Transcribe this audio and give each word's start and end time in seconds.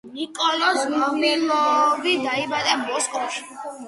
ნიკოლოზ 0.13 0.77
ვავილოვი 0.93 2.13
დაიბადა 2.23 2.73
მოსკოვში. 2.81 3.45